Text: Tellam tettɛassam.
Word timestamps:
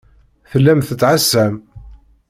Tellam 0.51 0.79
tettɛassam. 0.87 1.53